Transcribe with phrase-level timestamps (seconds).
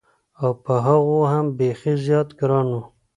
[0.41, 2.81] او په هغو هم بېخي زیات ګران و.